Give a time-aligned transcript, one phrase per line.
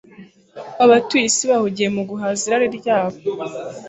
[0.83, 3.17] abatuye isi bahugiye mu guhaza irari ryabo